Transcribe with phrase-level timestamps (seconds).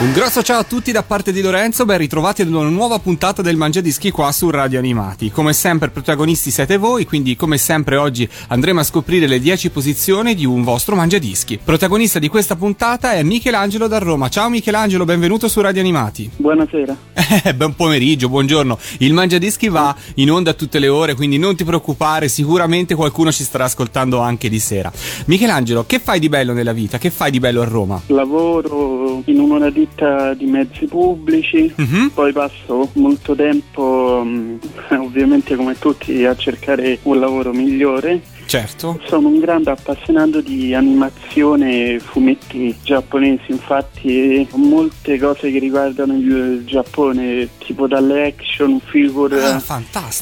[0.00, 3.42] Un grosso ciao a tutti da parte di Lorenzo, ben ritrovati ad una nuova puntata
[3.42, 5.32] del Mangiadischi qua su Radio Animati.
[5.32, 10.36] Come sempre protagonisti siete voi, quindi come sempre oggi andremo a scoprire le 10 posizioni
[10.36, 11.58] di un vostro Mangiadischi.
[11.58, 14.28] Protagonista di questa puntata è Michelangelo da Roma.
[14.28, 16.30] Ciao Michelangelo, benvenuto su Radio Animati.
[16.36, 16.96] Buonasera.
[17.44, 18.78] Eh, buon pomeriggio, buongiorno.
[18.98, 23.42] Il Mangiadischi va in onda tutte le ore, quindi non ti preoccupare, sicuramente qualcuno ci
[23.42, 24.90] starà ascoltando anche di sera.
[25.26, 26.96] Michelangelo, che fai di bello nella vita?
[26.96, 28.00] Che fai di bello a Roma?
[28.06, 32.10] Lavoro in una ditta ditta di mezzi pubblici, uh-huh.
[32.12, 34.58] poi passo molto tempo, um,
[34.98, 38.98] ovviamente come tutti, a cercare un lavoro migliore Certo.
[39.04, 46.62] Sono un grande appassionato di animazione e fumetti giapponesi, infatti molte cose che riguardano il
[46.64, 49.62] Giappone, tipo dalle action figure ah,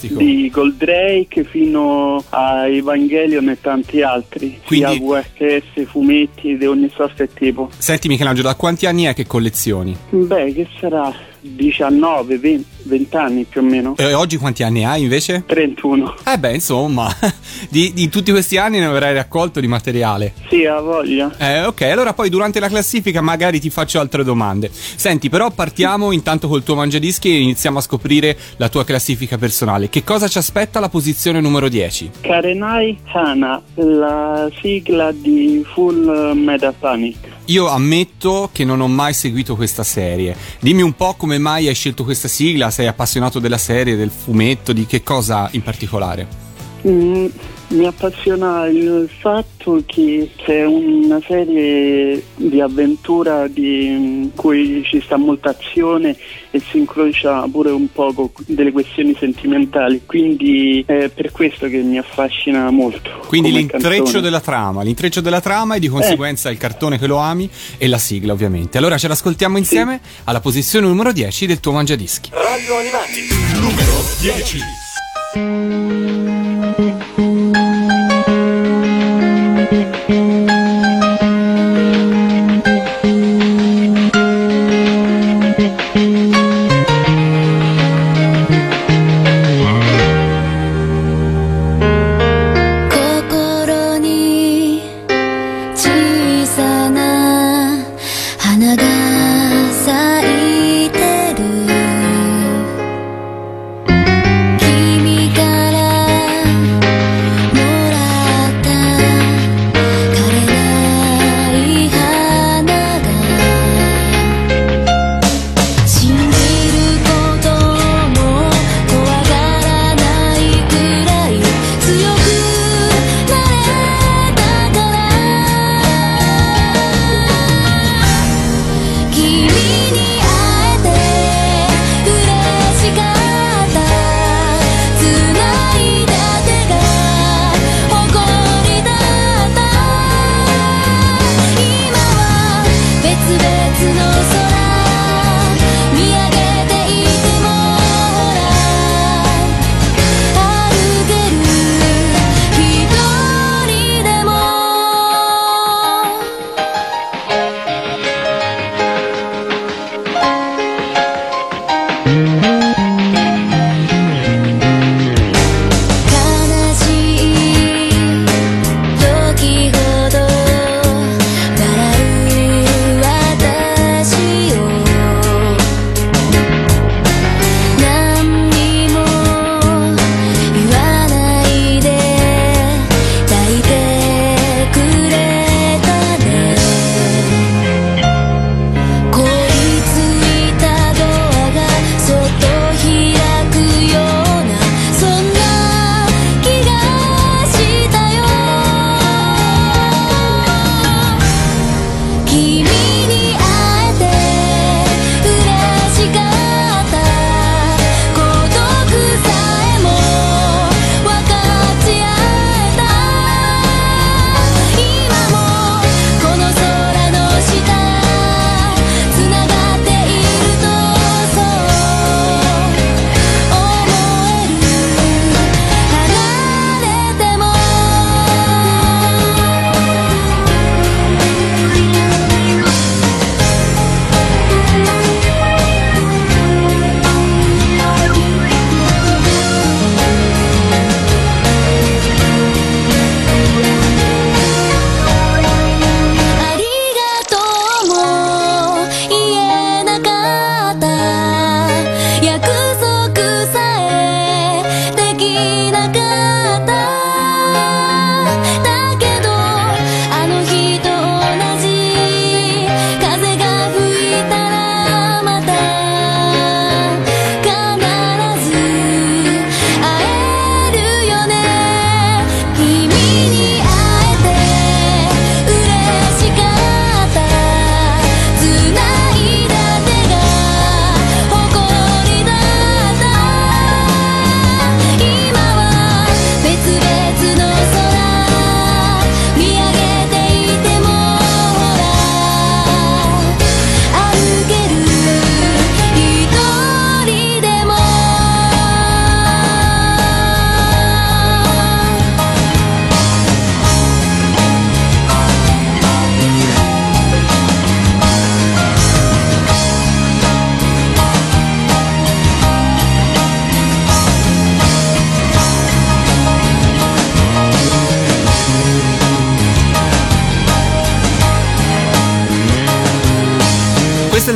[0.08, 4.96] di Goldrake fino a Evangelion e tanti altri, Quindi...
[4.96, 7.70] sia VHS, fumetti di ogni sorta e tipo.
[7.78, 9.96] Senti Michelangelo, da quanti anni è che collezioni?
[10.10, 11.14] Beh, che sarà?
[11.54, 13.94] 19, 20, 20 anni più o meno.
[13.96, 15.44] E oggi quanti anni hai invece?
[15.46, 16.16] 31.
[16.24, 17.14] Eh beh, insomma,
[17.68, 20.34] di, di tutti questi anni ne avrai raccolto di materiale.
[20.48, 21.34] Sì, ha voglia.
[21.38, 24.70] Eh, ok, allora poi durante la classifica magari ti faccio altre domande.
[24.72, 29.88] Senti, però partiamo intanto col tuo mangiadischi e iniziamo a scoprire la tua classifica personale.
[29.88, 32.10] Che cosa ci aspetta alla posizione numero 10?
[32.20, 37.16] Karenai Hana, la sigla di Full Meta Panic.
[37.46, 40.36] Io ammetto che non ho mai seguito questa serie.
[40.60, 44.72] Dimmi un po' come mai hai scelto questa sigla, sei appassionato della serie, del fumetto,
[44.72, 46.26] di che cosa in particolare?
[46.86, 47.26] Mm,
[47.68, 55.50] mi appassiona il fatto che c'è una serie di avventura in cui ci sta molta
[55.50, 56.16] azione
[56.50, 61.98] e si incrocia pure un poco delle questioni sentimentali, quindi è per questo che mi
[61.98, 63.10] affascina molto.
[63.26, 64.20] Quindi l'intreccio cantone.
[64.22, 66.52] della trama, l'intreccio della trama e di conseguenza eh.
[66.52, 68.78] il cartone che lo ami e la sigla ovviamente.
[68.78, 70.20] Allora ce l'ascoltiamo insieme sì.
[70.24, 72.30] alla posizione numero 10 del tuo mangiadischi.
[72.32, 73.26] Radio Animati,
[73.60, 74.58] numero 10.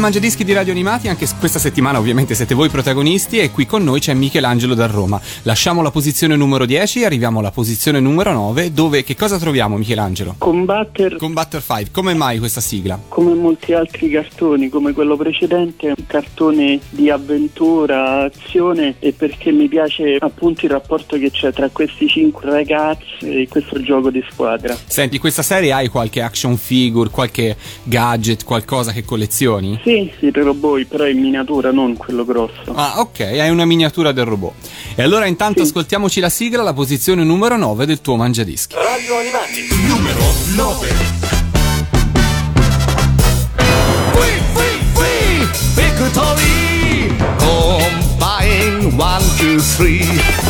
[0.00, 3.84] Il Mangiadischi di Radio Animati, anche questa settimana ovviamente siete voi protagonisti e qui con
[3.84, 5.20] noi c'è Michelangelo da Roma.
[5.42, 9.76] Lasciamo la posizione numero 10 e arriviamo alla posizione numero 9 dove che cosa troviamo
[9.76, 10.36] Michelangelo?
[10.38, 12.98] Combatter Combatter 5, come mai questa sigla?
[13.08, 19.52] come molti altri cartoni, come quello precedente, è un cartone di avventura, azione e perché
[19.52, 24.24] mi piace appunto il rapporto che c'è tra questi cinque ragazzi e questo gioco di
[24.30, 24.74] squadra.
[24.86, 29.78] Senti, questa serie hai qualche action figure, qualche gadget, qualcosa che collezioni?
[29.82, 32.73] Sì, il robot però in miniatura, non quello grosso.
[32.73, 34.53] Ah, ok, hai una miniatura del robot.
[34.95, 35.67] E allora intanto Sì.
[35.69, 38.75] ascoltiamoci la sigla, la posizione numero 9 del tuo mangiadischi.
[38.75, 40.19] Radio Animati numero
[40.55, 40.87] 9
[44.13, 47.15] Free, free, free, victory!
[47.39, 50.03] Combine one, two, three,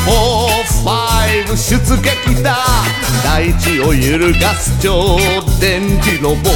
[0.06, 0.50] four,
[0.84, 2.56] five 出撃だ
[3.24, 5.18] 大地を揺るがす超
[5.60, 6.50] 電磁ロボ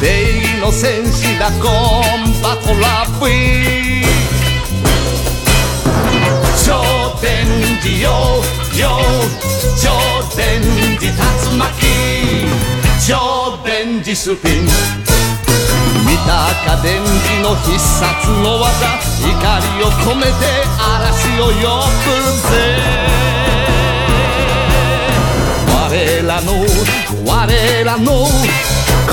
[0.00, 0.06] 正
[0.40, 4.01] 義 の戦士だコンバトラブイ
[6.65, 6.81] 超
[7.21, 7.45] 電
[7.81, 8.09] 磁よ
[8.75, 8.97] よ
[9.79, 9.91] 超
[10.35, 10.59] 電
[10.97, 11.69] 磁竜巻
[13.07, 14.65] 超電磁スピン。
[14.65, 18.97] 見たか電磁の必殺の技。
[19.21, 19.29] 怒
[19.77, 20.31] りを込めて
[20.79, 22.09] 嵐をよぶ
[22.49, 22.53] ぜ。
[25.69, 26.51] 我らの
[27.23, 28.25] 我らの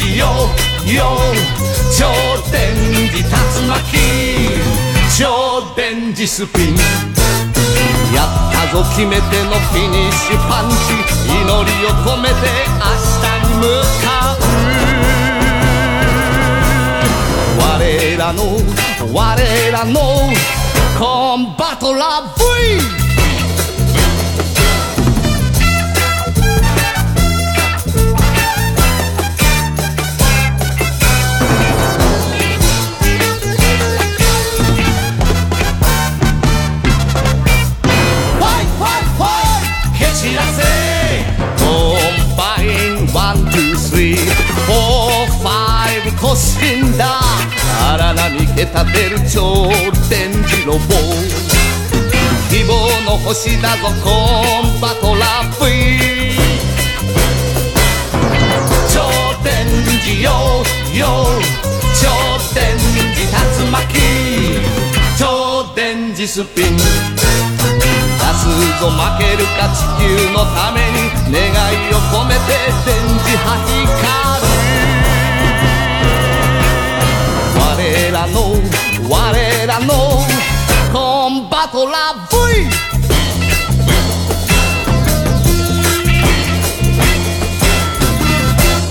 [0.00, 0.24] 電磁よ
[0.94, 1.04] よ
[1.96, 2.08] 超
[2.50, 2.74] 電
[3.10, 3.28] 磁竜
[3.68, 3.84] 巻
[5.18, 5.28] 超
[5.76, 6.76] 電磁スピン。
[8.14, 10.76] やったぞ決めてのフィニッシュパンチ。
[11.28, 12.34] 祈りを込めて
[12.78, 12.84] 明
[13.20, 13.62] 日に向
[14.02, 14.38] かう。
[17.58, 18.38] 我らの
[19.12, 19.98] 我らの
[20.98, 22.99] コンバトラ V
[47.92, 49.66] 荒波け立てる超
[50.08, 50.78] 電磁ロボ
[52.48, 52.70] 希望
[53.04, 54.10] の星だぞコ
[54.64, 56.30] ンバトラ V
[58.94, 59.10] 超
[59.42, 59.66] 電
[60.04, 60.30] 磁よ
[60.94, 61.26] よ
[62.00, 62.06] 超
[62.54, 63.98] 電磁竜巻。
[65.18, 66.76] 超電磁スピン。
[66.76, 68.46] 出す
[68.80, 71.42] ぞ負けるか地球のために願
[71.74, 72.40] いを込めて
[72.86, 74.49] 電磁波光る
[78.22, 78.52] I know?
[79.08, 79.40] What?
[80.92, 82.39] Combatto la voce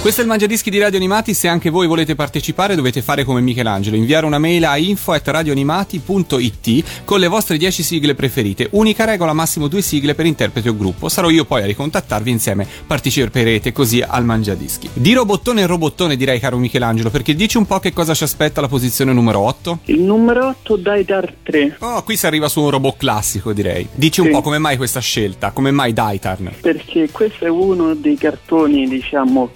[0.10, 3.42] Questo è il Mangiadischi di Radio Animati, se anche voi volete partecipare dovete fare come
[3.42, 8.70] Michelangelo, inviare una mail a info@radioanimati.it con le vostre 10 sigle preferite.
[8.72, 11.10] Unica regola, massimo due sigle per interprete o gruppo.
[11.10, 14.90] Sarò io poi a ricontattarvi insieme, parteciperete così al Mangiadischi.
[14.94, 18.62] Di robottone in robottone direi caro Michelangelo, perché dici un po' che cosa ci aspetta
[18.62, 19.82] la posizione numero 8?
[19.86, 23.88] Il numero 8 Daitar 3 Oh, qui si arriva su un robot classico direi.
[23.94, 24.32] Dici un Sì.
[24.32, 26.50] po' come mai questa scelta, come mai Daitarn?
[26.62, 29.52] perché questo è uno dei cartoni diciamo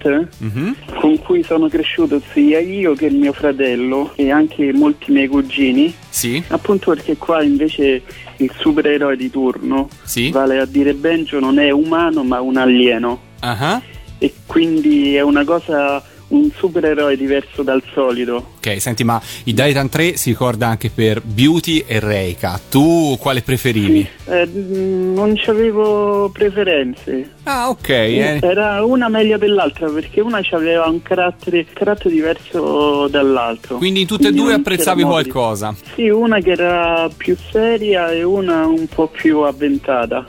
[0.00, 0.76] cult Mhm.
[0.94, 5.92] con cui sono cresciuto sia io che il mio fratello e anche molti miei cugini
[6.08, 6.42] Sì?
[6.48, 8.02] appunto perché qua invece
[8.38, 10.30] il supereroe di turno Sì?
[10.30, 13.80] vale a dire Benjo non è umano ma un alieno Ah.
[14.18, 19.88] e quindi è una cosa un supereroe diverso dal solito Ok, senti, ma i Daitan
[19.88, 22.60] 3 si ricorda anche per Beauty e Reika.
[22.70, 24.06] Tu quale preferivi?
[24.26, 27.88] Eh, mm, non c'avevo preferenze Ah, ok.
[27.88, 28.38] eh.
[28.40, 33.78] Era una meglio dell'altra perché una aveva un carattere, carattere diverso dall'altro.
[33.78, 35.74] Quindi in tutte e due apprezzavi qualcosa.
[35.96, 40.24] Sì, una che era più seria e una un po' più avventata.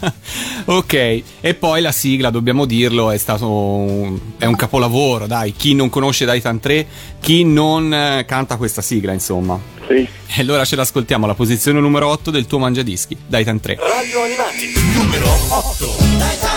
[0.64, 5.52] ok, e poi la sigla, dobbiamo dirlo, è stato un, è un capolavoro, dai.
[5.52, 6.86] Chi non conosce Daitan 3,
[7.20, 9.58] chi non eh, canta questa sigla, insomma.
[9.86, 9.94] Sì.
[9.94, 13.76] E allora ce l'ascoltiamo, la posizione numero 8 del tuo mangiadischi, Daitan 3.
[13.78, 16.55] Radio Animati numero 8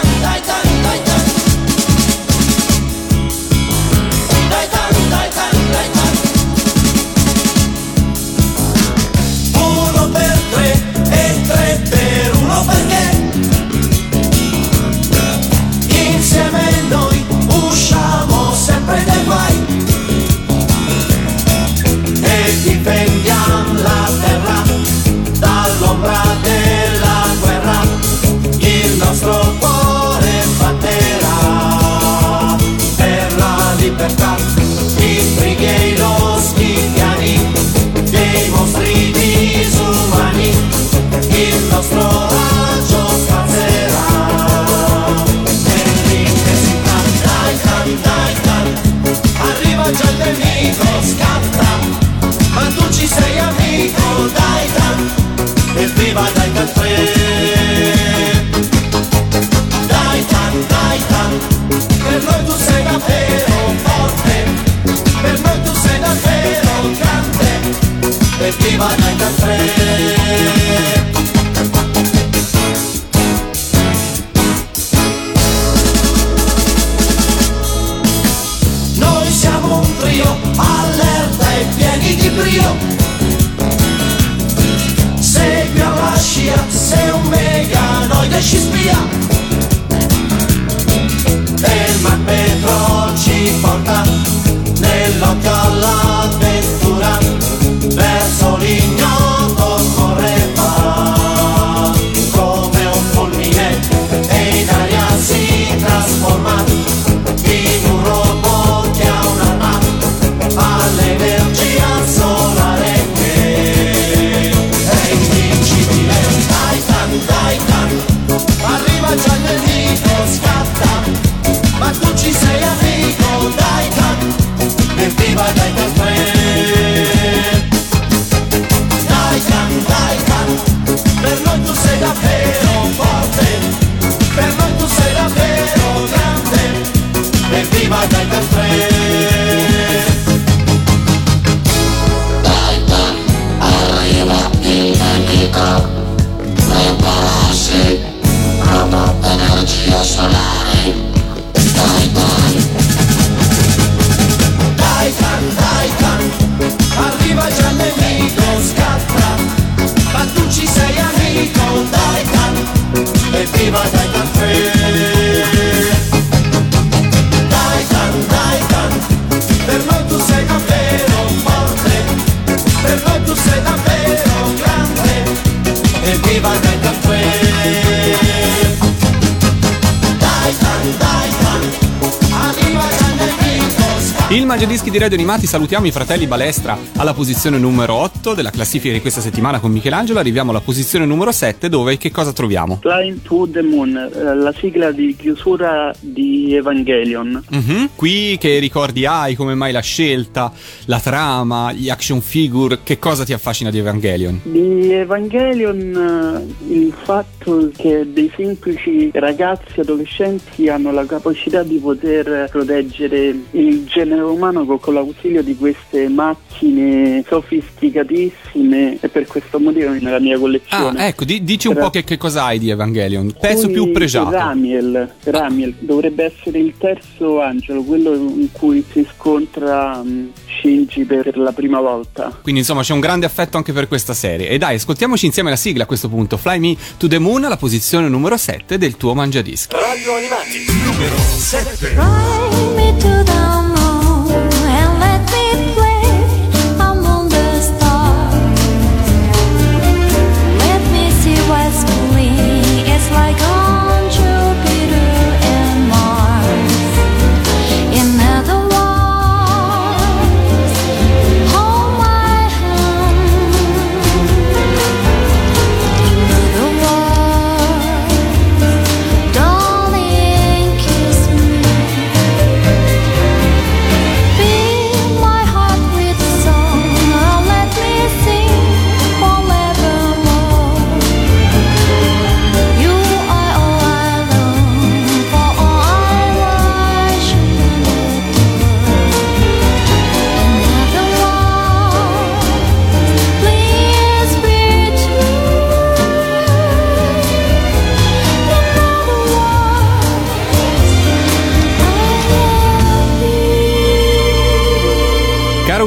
[184.89, 189.21] di Radio Animati salutiamo i fratelli Balestra alla posizione numero 8 della classifica di questa
[189.21, 190.17] settimana con Michelangelo.
[190.17, 192.79] Arriviamo alla posizione numero 7 dove che cosa troviamo?
[192.81, 197.43] Flying to the Moon, eh, la sigla di chiusura di Evangelion.
[197.49, 197.89] Mhm.
[197.93, 200.51] Qui che ricordi hai, come mai la scelta,
[200.85, 204.39] la trama, gli action figure, che cosa ti affascina di Evangelion?
[204.43, 212.47] Di Evangelion eh, il fatto che dei semplici ragazzi adolescenti hanno la capacità di poter
[212.49, 219.89] proteggere il genere umano co- con l'ausilio di queste macchine sofisticatissime e per questo motivo
[219.91, 221.07] nella mia Ah, collezione.
[221.07, 223.33] ecco, di- dici un Tra po' che, che cosa hai di Evangelion.
[223.39, 224.29] Pezzo più pregiato.
[224.31, 230.27] Ramiel, Ramiel dovrebbe essere il terzo angelo, quello in cui si scontra mm,
[230.59, 232.37] Shinji per la prima volta.
[232.41, 234.49] Quindi insomma c'è un grande affetto anche per questa serie.
[234.49, 236.37] E dai, ascoltiamoci insieme la sigla a questo punto.
[236.37, 239.75] Fly Me to the Moon alla posizione numero 7 del tuo Mangiadischi.
[239.75, 241.87] Radio Animati, numero 7.
[241.87, 243.28] Fly me to the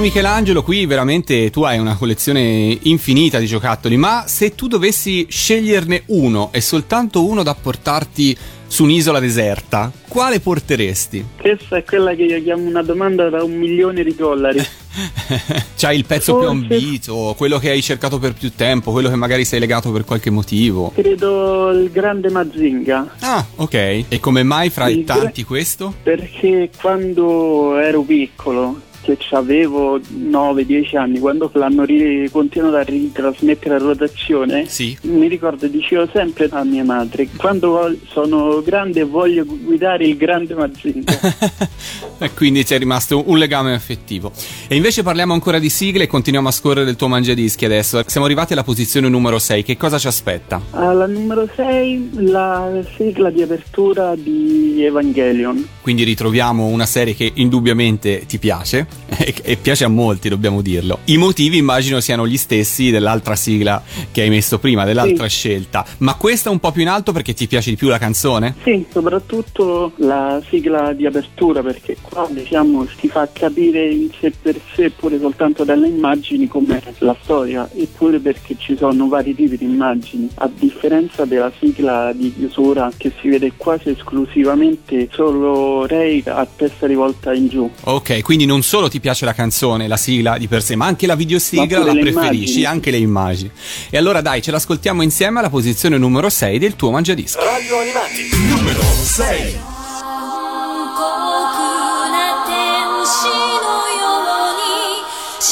[0.03, 6.03] Michelangelo, qui veramente tu hai una collezione infinita di giocattoli, ma se tu dovessi sceglierne
[6.07, 11.25] uno e soltanto uno da portarti su un'isola deserta, quale porteresti?
[11.41, 14.59] Questa è quella che io chiamo una domanda da un milione di dollari.
[15.79, 19.15] C'hai il pezzo più Forse- ambito, quello che hai cercato per più tempo, quello che
[19.15, 20.91] magari sei legato per qualche motivo.
[20.97, 23.15] Credo il grande Mazinga.
[23.21, 23.75] Ah, ok.
[24.09, 25.95] E come mai fra i Il tanti questo?
[26.03, 33.79] Perché quando ero piccolo, che avevo 9-10 anni, quando l'hanno ri- continuato a ritrasmettere a
[33.79, 34.97] rotazione, Sì.
[35.03, 40.55] mi ricordo, dicevo sempre a mia madre, quando sono grande voglio gu- guidare il grande
[40.55, 41.13] Mazinga.
[42.23, 44.31] E quindi c'è rimasto un legame affettivo.
[44.69, 48.01] E invece parliamo ancora di sigle e continuiamo a scorrere il tuo mangiadischi adesso.
[48.07, 49.65] Siamo arrivati alla posizione numero 6.
[49.65, 50.61] Che cosa ci aspetta?
[50.71, 55.67] Alla numero 6 la sigla di apertura di Evangelion.
[55.81, 58.87] Quindi ritroviamo una serie che indubbiamente ti piace
[59.43, 61.01] e, piace a molti, dobbiamo dirlo.
[61.05, 65.37] I motivi immagino siano gli stessi dell'altra sigla che hai messo prima, dell'altra Sì.
[65.37, 65.85] scelta.
[65.99, 68.55] Ma questa un po' più in alto perché ti piace di più la canzone?
[68.63, 74.59] Sì, soprattutto la sigla di apertura perché qua diciamo si fa capire in sé per
[74.75, 79.65] sé pure soltanto dalle immagini com'è la storia eppure perché ci sono vari tipi di
[79.65, 86.47] immagini a differenza della sigla di chiusura che si vede quasi esclusivamente solo Rei a
[86.57, 87.69] testa rivolta in giù.
[87.85, 90.87] Ok, quindi non solo solo ti piace la canzone, la sigla di per sé, ma
[90.87, 92.65] anche la videosigla la preferisci, immagini.
[92.65, 93.51] anche le immagini.
[93.91, 97.39] E allora dai, ce l'ascoltiamo insieme alla posizione numero 6 del tuo mangiadischi.
[97.39, 99.71] Radio Animati, numero 6.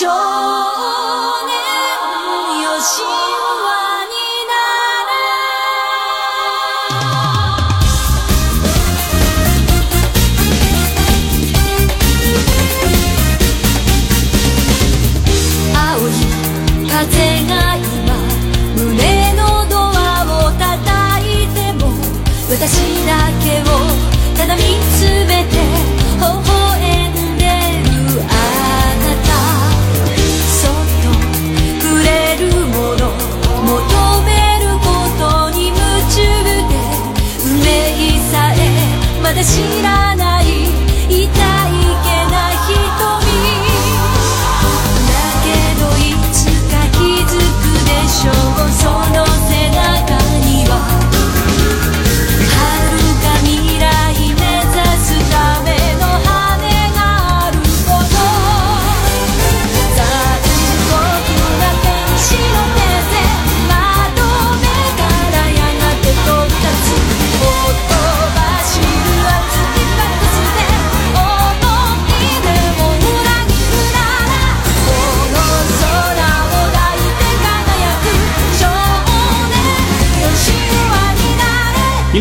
[0.00, 0.29] 少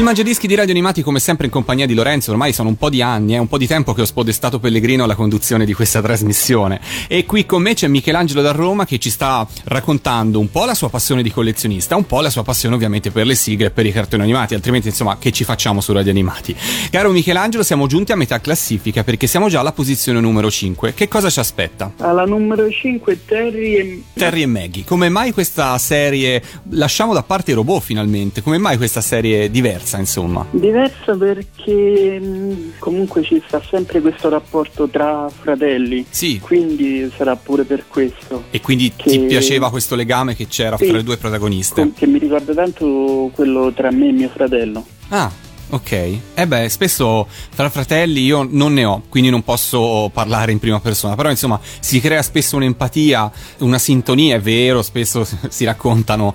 [0.10, 3.00] Mangiadischi di Radio Animati come sempre in compagnia di Lorenzo, ormai sono un po' di
[3.00, 6.82] anni, è un po' di tempo che ho spodestato Pellegrino alla conduzione di questa trasmissione
[7.08, 10.74] e qui con me c'è Michelangelo da Roma che ci sta raccontando un po' la
[10.74, 13.86] sua passione di collezionista, un po' la sua passione ovviamente per le sigle e per
[13.86, 16.56] i cartoni animati, altrimenti insomma che ci facciamo su Radio Animati.
[16.90, 21.08] Caro Michelangelo siamo giunti a metà classifica perché siamo già alla posizione numero 5, che
[21.08, 21.94] cosa ci aspetta?
[22.00, 24.04] Alla numero 5 Terry e...
[24.14, 26.42] Terry e Maggie, come mai questa serie,
[26.72, 29.98] lasciamo da parte i robot finalmente, come mai questa serie diversa?
[30.00, 30.46] Insomma.
[30.52, 32.22] Diversa perché
[32.80, 36.06] comunque ci sta sempre questo rapporto tra fratelli.
[36.10, 36.40] Sì.
[36.40, 38.44] Quindi sarà pure per questo.
[38.52, 40.86] E quindi Che- ti piaceva questo legame che c'era Sì.
[40.88, 41.92] fra le due protagoniste?
[41.96, 44.86] Che mi ricorda tanto quello tra me e mio fratello.
[45.10, 45.32] Ah,
[45.70, 45.92] ok.
[46.34, 50.80] Eh beh, spesso tra fratelli io non ne ho, quindi non posso parlare in prima
[50.80, 56.34] persona, però insomma si crea spesso un'empatia, una sintonia, è vero, spesso si raccontano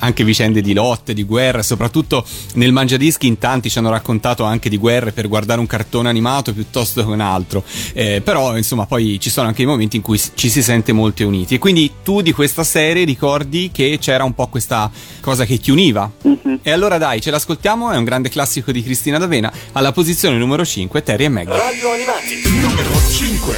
[0.00, 4.68] anche vicende di lotte, di guerre, soprattutto nel Mangiadischi in tanti ci hanno raccontato anche
[4.68, 9.18] di guerre per guardare un cartone animato piuttosto che un altro, Eh, però insomma poi
[9.20, 12.20] ci sono anche i momenti in cui ci si sente molto uniti e quindi tu
[12.20, 16.60] di questa serie ricordi che c'era un po' questa cosa che ti univa Mhm.
[16.62, 19.52] e allora dai, ce l'ascoltiamo, è un grande classico di Cristina D'Avena.
[19.72, 21.56] Alla posizione numero 5, Terry e Maggie.
[21.56, 22.42] Radio Animati.
[22.60, 23.56] Numero 5.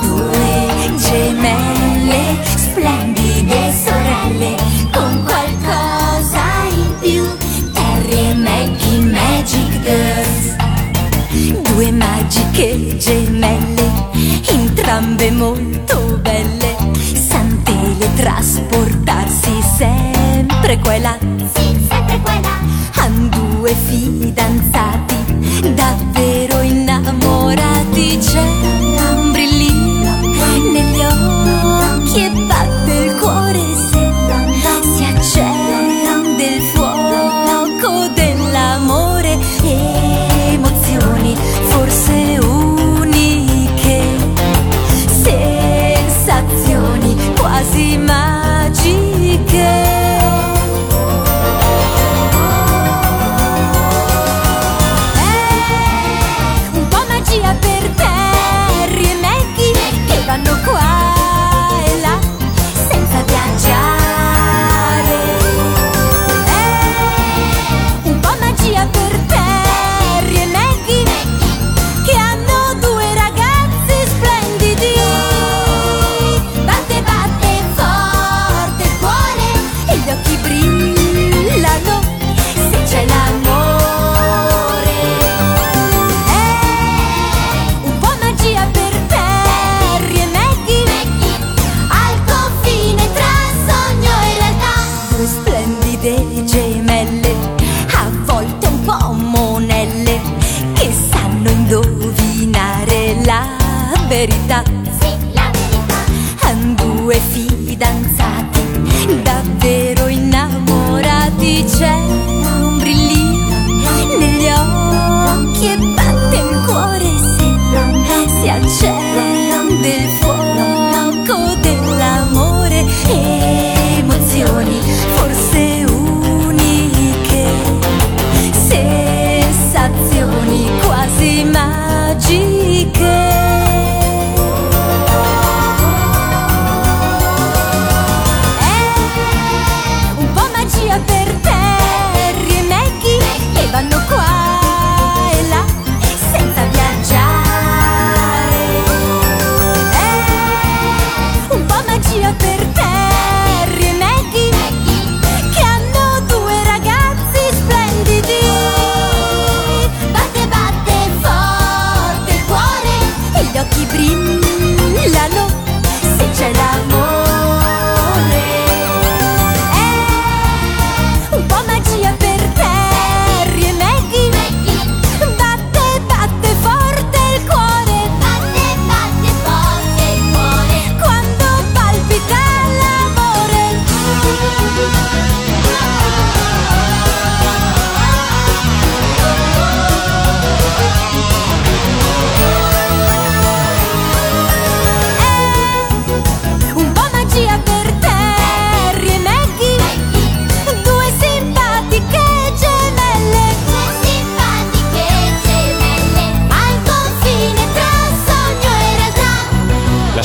[0.00, 4.54] Due gemelle, splendide sorelle,
[4.92, 7.24] con qualcosa in più.
[7.72, 10.54] Terry e Maggie Magic Girls.
[11.72, 13.90] Due magiche gemelle,
[14.46, 16.76] entrambe molto belle.
[17.28, 20.13] San teletrasportarsi sempre
[20.80, 21.18] qua e là.
[21.54, 22.58] Sì, sempre qua là.
[22.96, 25.16] Han due fidanzati,
[25.74, 28.18] davvero innamorati.
[28.18, 29.33] C'è un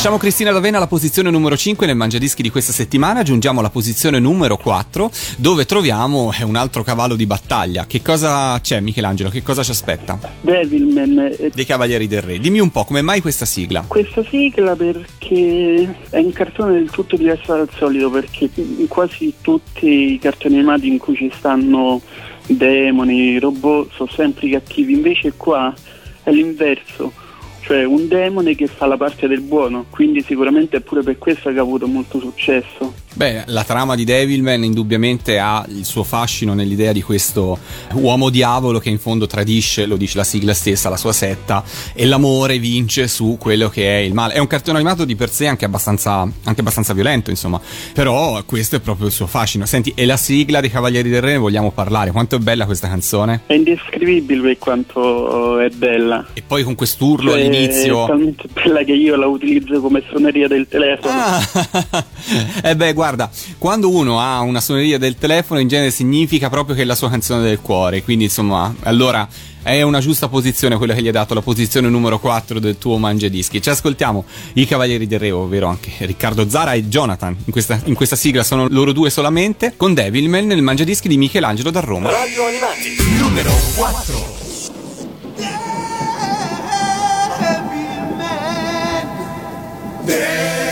[0.09, 4.17] Lasciamo Cristina D'Avena alla posizione numero 5 nel Mangiadischi di questa settimana, giungiamo alla posizione
[4.17, 7.85] numero 4 dove troviamo un altro cavallo di battaglia.
[7.85, 9.29] Che cosa c'è Michelangelo?
[9.29, 10.17] Che cosa ci aspetta?
[10.41, 11.35] Devilman.
[11.37, 12.39] eh, Dei Cavalieri del Re.
[12.39, 13.85] Dimmi un po' come mai questa sigla?
[13.87, 20.13] Questa sigla perché è un cartone del tutto diverso dal solito perché in quasi tutti
[20.13, 22.01] i cartoni animati in cui ci stanno
[22.47, 25.71] demoni, robot sono sempre cattivi, invece qua
[26.23, 27.13] è l'inverso,
[27.69, 31.51] cioè un demone che fa la parte del buono, quindi sicuramente è pure per questo
[31.51, 32.98] che ha avuto molto successo.
[33.11, 37.57] Beh, la trama di Devilman indubbiamente ha il suo fascino nell'idea di questo
[37.93, 42.05] uomo diavolo che in fondo tradisce, lo dice la sigla stessa, la sua setta e
[42.05, 44.33] l'amore vince su quello che è il male.
[44.35, 47.59] È un cartone animato di per sé anche abbastanza, anche abbastanza violento, insomma,
[47.93, 49.65] però questo è proprio il suo fascino.
[49.65, 52.11] Senti, e la sigla dei Cavalieri del Re ne vogliamo parlare?
[52.11, 53.41] Quanto è bella questa canzone?
[53.47, 56.27] È indescrivibile quanto è bella.
[56.33, 58.03] E poi con quest'urlo Cioè, all'inizio...
[58.03, 61.13] È talmente bella che io la utilizzo come suoneria del telefono.
[61.13, 62.05] Ah,
[62.63, 66.81] eh beh, guarda, quando uno ha una suoneria del telefono, in genere significa proprio che
[66.81, 68.03] è la sua canzone del cuore.
[68.03, 69.25] Quindi, insomma, allora
[69.63, 72.97] è una giusta posizione quella che gli ha dato la posizione numero 4 del tuo
[72.97, 73.61] mangiadischi.
[73.61, 77.37] Ci ascoltiamo i Cavalieri del Re, ovvero anche Riccardo Zara e Jonathan.
[77.45, 81.71] In questa, in questa sigla sono loro due solamente, con Devilman nel mangiadischi di Michelangelo
[81.71, 82.11] da Roma.
[82.11, 84.39] Radio Animati, numero 4.
[90.09, 90.68] Lassù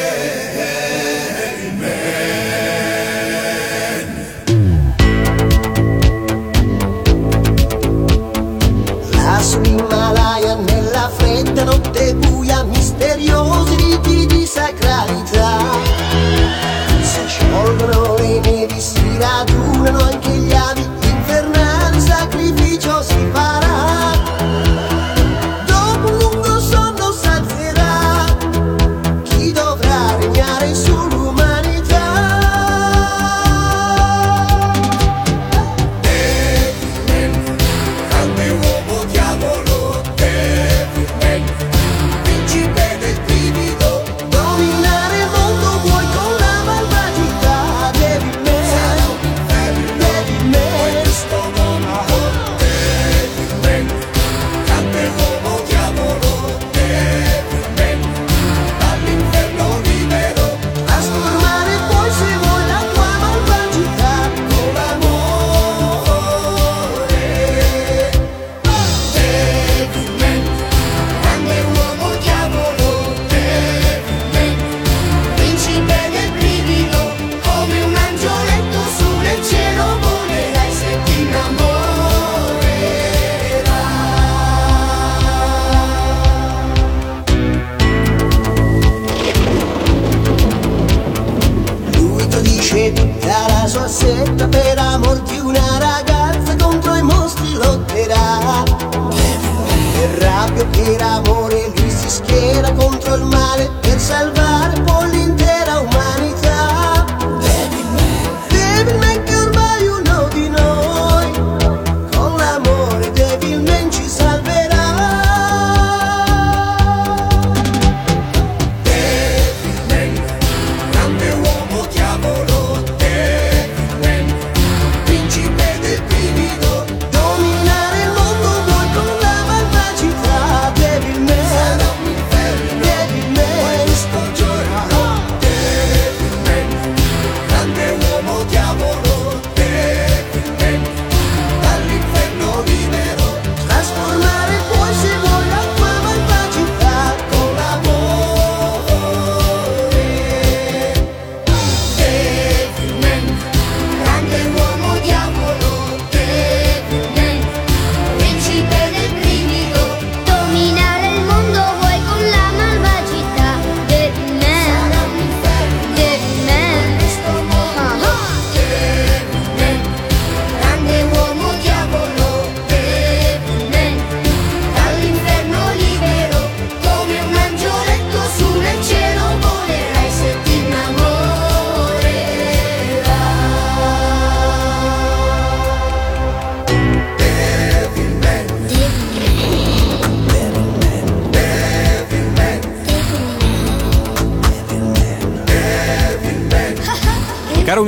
[14.48, 15.58] sacralità.
[17.02, 20.66] Si sciolgono le nevi, si radunano anche gli avi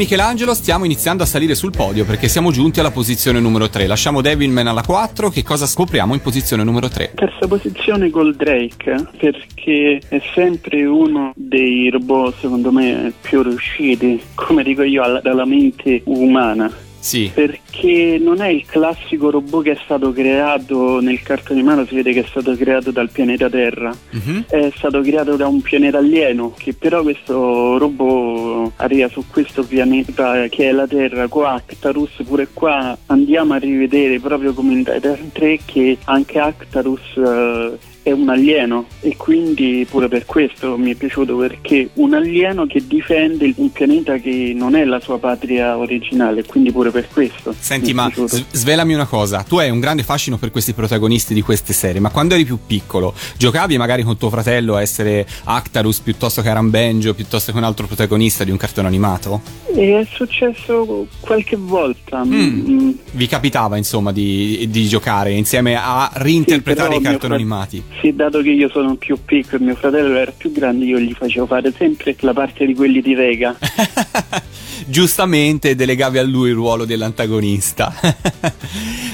[0.09, 3.85] Michelangelo, stiamo iniziando a salire sul podio perché siamo giunti alla posizione numero 3.
[3.85, 7.11] Lasciamo Devilman alla 4, che cosa scopriamo in posizione numero 3?
[7.13, 14.81] Terza posizione Goldrake perché è sempre uno dei robot secondo me più riusciti, come dico
[14.81, 16.73] io, alla- dalla mente umana.
[16.99, 17.31] Sì.
[17.33, 22.13] Perché non è il classico robot che è stato creato nel cartone animato, si vede
[22.13, 23.95] che è stato creato dal pianeta Terra.
[24.11, 24.45] Mhm.
[24.47, 30.47] È stato creato da un pianeta alieno, che però questo robot arriva su questo pianeta
[30.47, 35.31] che è la Terra, qua Actarus, pure qua andiamo a rivedere proprio come in Titan
[35.31, 40.95] 3 che anche Actarus eh, è un alieno e quindi pure per questo mi è
[40.95, 46.43] piaciuto perché un alieno che difende un pianeta che non è la sua patria originale,
[46.45, 47.53] quindi pure per questo.
[47.57, 49.43] Senti, ma s- svelami una cosa.
[49.43, 52.57] Tu hai un grande fascino per questi protagonisti di queste serie, ma quando eri più
[52.65, 57.63] piccolo, giocavi magari con tuo fratello a essere Actarus piuttosto che Arambenjo, piuttosto che un
[57.63, 59.41] altro protagonista di un cartone animato?
[59.75, 62.23] E è successo qualche volta.
[62.23, 62.69] Mm.
[62.69, 67.83] mm, Vi capitava, insomma, di, di giocare insieme a reinterpretare Sì, i cartoni animati?
[67.99, 71.13] Sì, dato che io sono più piccolo e mio fratello era più grande, io gli
[71.13, 73.57] facevo fare sempre la parte di quelli di Vega.
[74.87, 77.93] Giustamente delegavi a lui il ruolo dell'antagonista.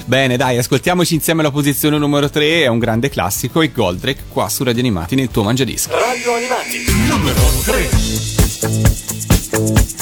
[0.06, 4.48] Bene, dai, ascoltiamoci insieme la posizione numero 3, è un grande classico, e Goldrake qua
[4.50, 5.90] su Radio Animati nel tuo mangiadisco.
[5.92, 9.95] Radio Animati, numero 3.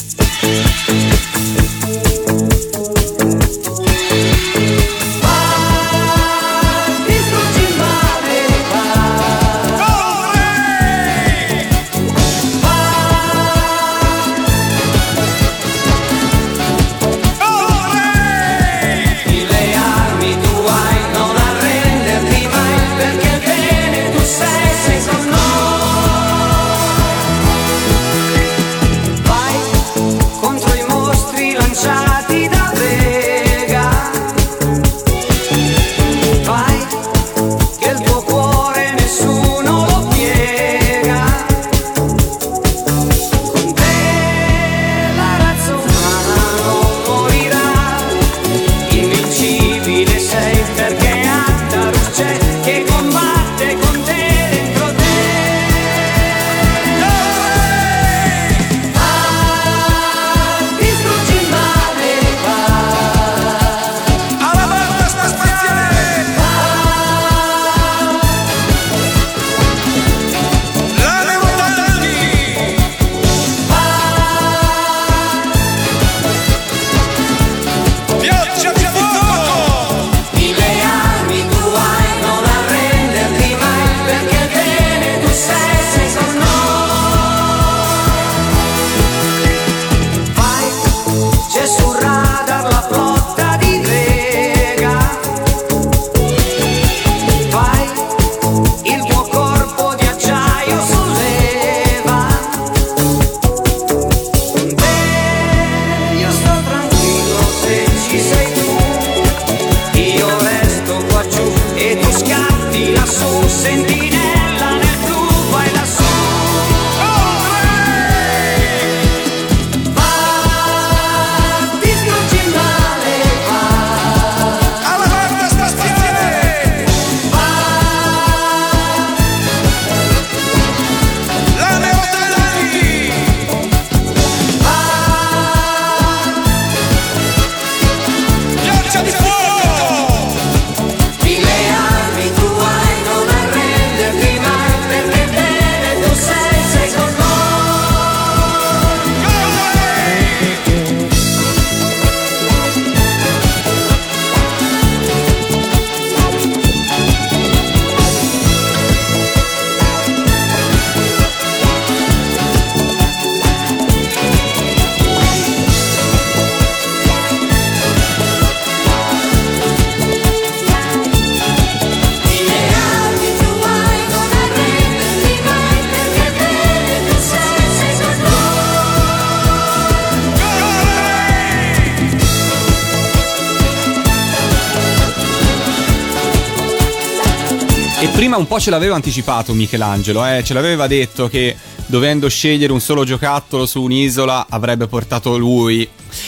[188.24, 190.46] Prima un po' ce l'aveva anticipato Michelangelo, eh?
[190.46, 195.86] ce l'aveva detto che dovendo scegliere un solo giocattolo su un'isola avrebbe portato lui.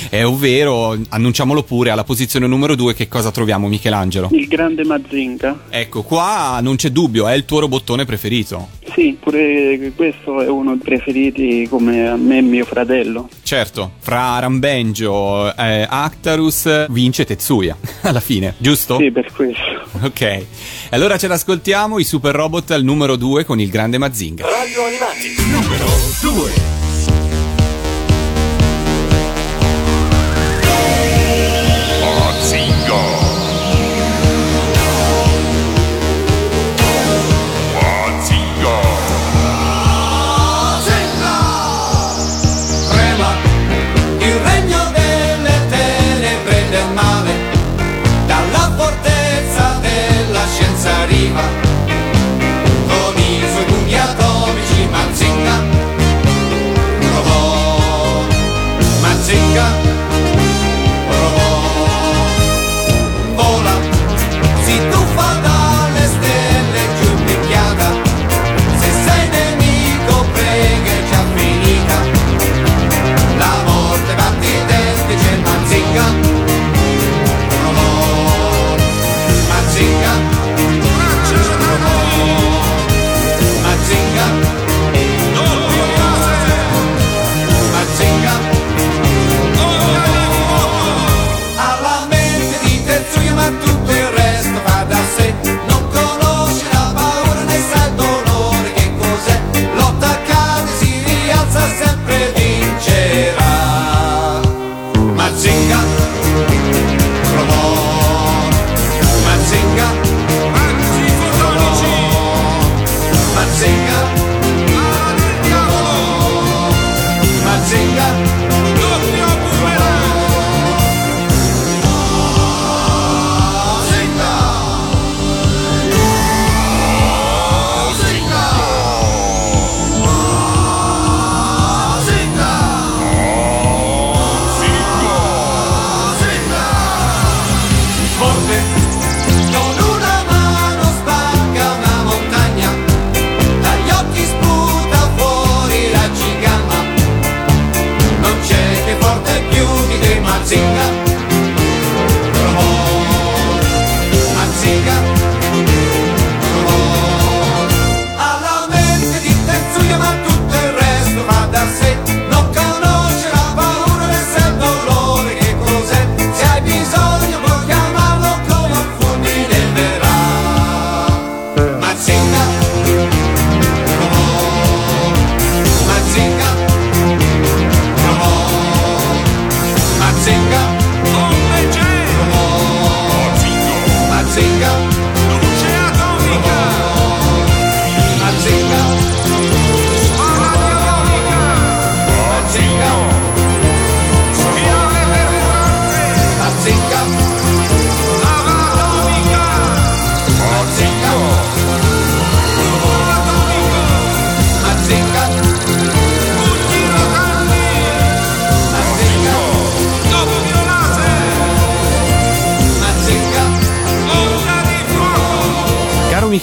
[0.10, 4.30] È ovvero, annunciamolo pure, alla posizione numero 2 che cosa troviamo Michelangelo?
[4.32, 5.66] Il grande Mazinga.
[5.70, 8.70] Ecco, qua non c'è dubbio, è il tuo robottone preferito.
[8.94, 13.28] Sì, pure questo è uno dei preferiti come a me e mio fratello.
[13.44, 18.98] Certo, fra Rambenjo e Actarus vince Tetsuya, alla fine, giusto?
[18.98, 19.64] Sì, per questo.
[20.02, 20.46] Ok,
[20.92, 24.46] allora ce l'ascoltiamo, i Super Robot al numero 2 con il grande Mazinga.
[24.46, 25.86] Radio Animati, numero
[26.22, 26.75] 2.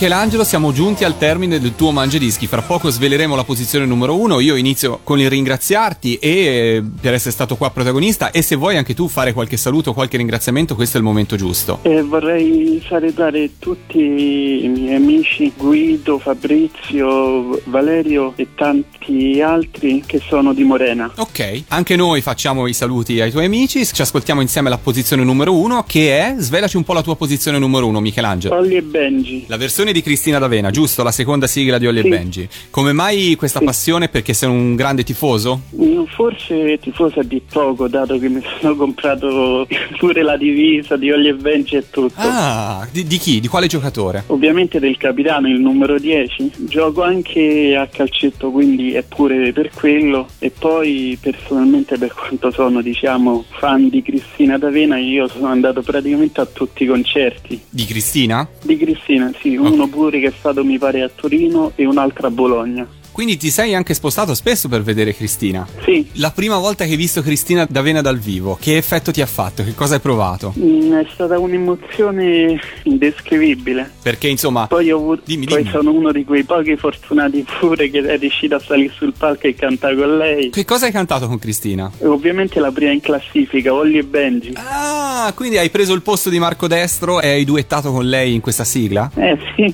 [0.02, 2.48] Michelangelo, siamo giunti al termine del tuo mangiadischi.
[2.48, 4.40] Fra poco sveleremo la posizione numero uno.
[4.40, 8.32] Io inizio con il ringraziarti e eh, per essere stato qua protagonista.
[8.32, 11.78] E se vuoi anche tu fare qualche saluto, qualche ringraziamento, questo è il momento giusto.
[11.82, 20.52] E vorrei salutare tutti i miei amici Guido, Fabrizio, Valerio e tanti altri che sono
[20.52, 21.12] di Morena.
[21.14, 23.86] Ok, anche noi facciamo i saluti ai tuoi amici.
[23.86, 26.34] Ci ascoltiamo insieme la posizione numero uno, che è.
[26.38, 28.56] Svelaci un po' la tua posizione numero uno, Michelangelo.
[28.56, 29.44] Olli e Benji.
[29.46, 31.02] La versione di Cristina D'Avena, giusto?
[31.02, 32.06] La seconda sigla di Olli Sì.
[32.06, 32.48] e Benji.
[32.70, 33.64] Come mai questa Sì.
[33.64, 34.08] passione?
[34.08, 35.60] Perché sei un grande tifoso?
[35.76, 39.66] Mm, Forse tifosa di poco, dato che mi sono comprato
[39.98, 42.12] pure la divisa di Olli e Benji e tutto.
[42.16, 43.40] Ah, di, di chi?
[43.40, 44.24] Di quale giocatore?
[44.26, 46.50] Ovviamente del capitano, il numero 10.
[46.68, 50.28] Gioco anche a calcetto, quindi è pure per quello.
[50.38, 56.40] E poi personalmente per quanto sono, diciamo, fan di Cristina D'Avena, io sono andato praticamente
[56.40, 57.58] a tutti i concerti.
[57.70, 58.46] Di Cristina?
[58.62, 62.26] Di Cristina, sì, uno pure che è stato mi pare a Torino e un altro
[62.26, 63.01] a Bologna.
[63.12, 65.66] Quindi ti sei anche spostato spesso per vedere Cristina.
[65.84, 69.26] Sì, La prima volta che hai visto Cristina D'Avena dal vivo, che effetto ti ha
[69.26, 69.62] fatto?
[69.62, 70.54] Che cosa hai provato?
[70.58, 73.90] mm, è stata un'emozione indescrivibile.
[74.02, 75.70] Perché insomma, Poi, avuto- Dimmi, poi dimmi.
[75.70, 79.54] sono uno di quei pochi fortunati pure che è riuscito a salire sul palco e
[79.54, 80.50] cantare con lei.
[80.50, 81.90] che cosa hai cantato con Cristina?
[81.98, 84.52] E ovviamente la prima in classifica, Olli e Benji.
[84.54, 88.34] Ah, Ah, quindi hai preso il posto di Marco Destro e hai duettato con lei
[88.34, 89.08] in questa sigla?
[89.14, 89.72] Eh sì,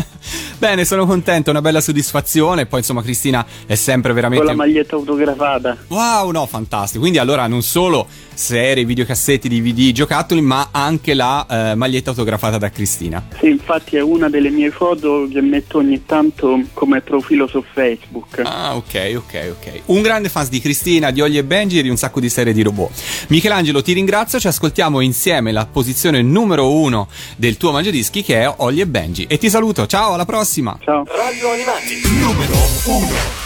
[0.58, 2.64] Bene, sono contento, una bella soddisfazione.
[2.64, 4.44] Poi, insomma, Cristina è sempre con veramente.
[4.44, 5.76] la maglietta autografata.
[5.88, 7.00] Wow, no, fantastico.
[7.00, 8.06] Quindi, allora, non solo
[8.36, 13.26] serie, videocassetti, DVD, giocattoli, ma anche la eh, maglietta autografata da Cristina.
[13.38, 18.42] Sì, infatti è una delle mie foto che metto ogni tanto come profilo su Facebook.
[18.44, 19.80] Ah, ok, ok, ok.
[19.86, 22.52] Un grande fan di Cristina, di Ollie e Benji e di un sacco di serie
[22.52, 22.90] di robot.
[23.28, 24.38] Michelangelo, ti ringrazio.
[24.38, 29.24] Ci ascoltiamo insieme la posizione numero uno del tuo mangiadischi che è Ollie e Benji.
[29.28, 29.86] E ti saluto.
[29.86, 30.78] Ciao, alla prossima.
[30.82, 31.04] Ciao.
[31.06, 33.45] Radio Animati, numero um, um.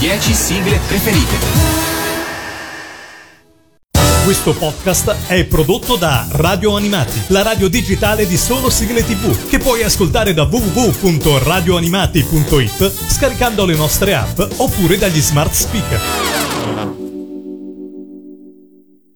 [0.00, 1.36] 10 sigle preferite.
[4.24, 9.58] Questo podcast è prodotto da Radio Animati, la radio digitale di solo sigle tv, che
[9.58, 16.29] puoi ascoltare da www.radioanimati.it scaricando le nostre app oppure dagli smart speaker.